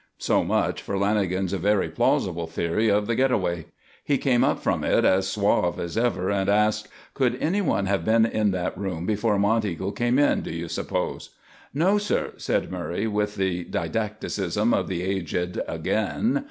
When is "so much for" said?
0.17-0.95